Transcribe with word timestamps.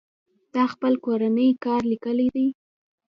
تا 0.53 0.63
خپل 0.73 0.93
کورنۍ 1.05 1.49
کار 1.65 1.81
ليکلى 1.91 2.27
دئ. 2.35 2.47